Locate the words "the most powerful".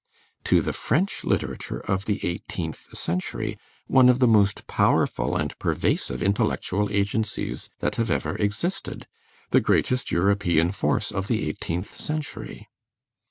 4.17-5.35